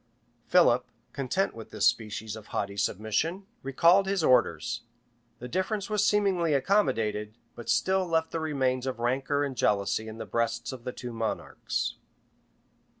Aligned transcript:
Philip, 0.47 0.89
content 1.13 1.53
with 1.53 1.69
this 1.69 1.85
species 1.85 2.35
of 2.35 2.47
haughty 2.47 2.75
submission, 2.75 3.45
recalled 3.61 4.07
his 4.07 4.23
orders:[] 4.23 4.81
the 5.37 5.47
difference 5.47 5.91
was 5.91 6.03
seemingly 6.03 6.55
accommodated, 6.55 7.37
but 7.53 7.69
still 7.69 8.07
left 8.07 8.31
the 8.31 8.39
remains 8.39 8.87
of 8.87 8.97
rancor 8.97 9.43
and 9.43 9.55
jealousy 9.55 10.07
in 10.07 10.17
the 10.17 10.25
breasts 10.25 10.71
of 10.71 10.85
the 10.85 10.91
two 10.91 11.13
monarchs. 11.13 11.97